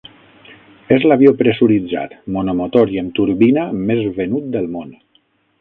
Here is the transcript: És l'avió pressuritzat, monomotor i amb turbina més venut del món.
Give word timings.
És 0.95 1.05
l'avió 1.11 1.33
pressuritzat, 1.41 2.17
monomotor 2.37 2.97
i 2.97 2.99
amb 3.05 3.15
turbina 3.21 3.69
més 3.85 4.05
venut 4.21 4.53
del 4.57 4.71
món. 4.79 4.91